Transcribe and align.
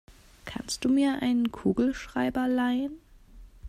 Kannst 0.45 0.83
du 0.83 0.89
mir 0.89 1.21
einen 1.21 1.51
Kugelschreiber 1.51 2.47
leihen? 2.47 2.97